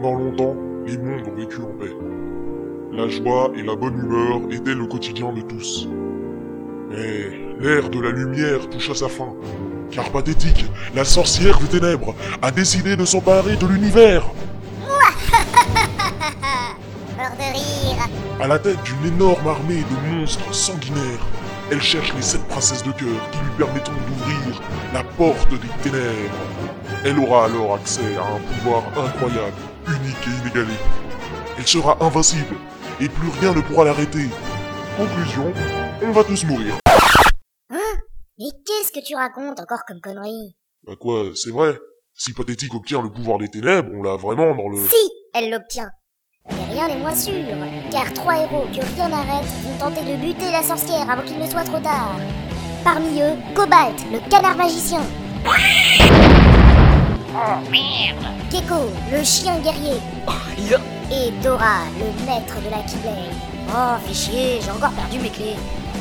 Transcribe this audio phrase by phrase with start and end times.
[0.00, 0.54] Pendant longtemps,
[0.86, 1.92] les mondes ont vécu en paix.
[2.92, 5.88] La joie et la bonne humeur étaient le quotidien de tous.
[6.88, 9.34] Mais l'ère de la lumière touche à sa fin.
[9.90, 14.24] Car pathétique, la sorcière des ténèbres a décidé de s'emparer de l'univers.
[17.18, 18.08] De rire.
[18.40, 21.26] À la tête d'une énorme armée de monstres sanguinaires,
[21.72, 24.62] elle cherche les sept princesses de cœur qui lui permettront d'ouvrir
[24.94, 26.04] la porte des ténèbres.
[27.04, 29.56] Elle aura alors accès à un pouvoir incroyable,
[29.88, 30.74] unique et inégalé.
[31.58, 32.56] Elle sera invincible,
[33.00, 34.26] et plus rien ne pourra l'arrêter.
[34.96, 35.52] Conclusion,
[36.02, 36.74] on va tous mourir.
[37.70, 37.96] Hein?
[38.38, 40.56] Mais qu'est-ce que tu racontes encore comme connerie
[40.86, 41.78] Bah quoi, c'est vrai
[42.14, 44.78] Si Pathétique obtient le pouvoir des ténèbres, on l'a vraiment dans le...
[44.78, 45.90] Si elle l'obtient.
[46.50, 47.34] Mais rien n'est moins sûr,
[47.90, 51.46] car trois héros que rien n'arrête vont tenter de buter la sorcière avant qu'il ne
[51.46, 52.16] soit trop tard.
[52.84, 55.00] Parmi eux, Cobalt, le canard magicien.
[57.40, 60.00] Oh merde Gecko, le chien guerrier.
[60.58, 60.78] Ya.
[61.12, 63.32] Et Dora, le maître de la Keyblade.
[63.68, 65.54] Oh, fais chier, j'ai encore perdu mes clés.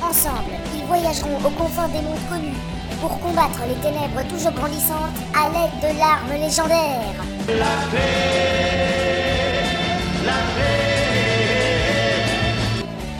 [0.00, 2.54] Ensemble, ils voyageront aux confins des mondes connus
[3.00, 7.16] pour combattre les ténèbres toujours grandissantes à l'aide de l'arme légendaire.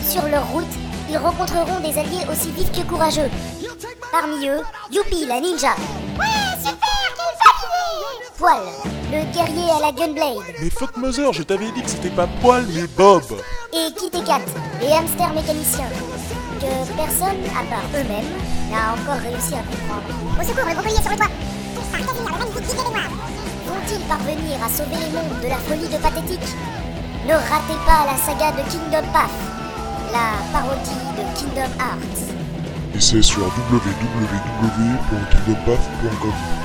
[0.09, 0.65] Sur leur route,
[1.11, 3.31] ils rencontreront des alliés aussi vifs que courageux.
[4.13, 4.61] Parmi eux,
[4.93, 5.75] Youpi la ninja.
[8.37, 8.59] Poil,
[9.13, 10.43] le guerrier à la gunblade.
[10.61, 13.23] Mais fuck Mother, je t'avais dit que c'était pas Poil mais Bob
[13.73, 14.41] et Kit et Kat,
[14.81, 15.89] les hamsters mécaniciens,
[16.61, 18.33] que personne, à part eux-mêmes,
[18.71, 20.09] n'a encore réussi à comprendre.
[20.39, 21.31] Au secours, le brocoli est sur le toit
[23.67, 26.49] Vont-ils parvenir à sauver les mondes de la folie de Pathétique
[27.27, 29.31] Ne ratez pas la saga de Kingdom Path,
[30.13, 32.23] la parodie de Kingdom Hearts.
[32.95, 36.64] Et c'est sur www.kingdompath.com.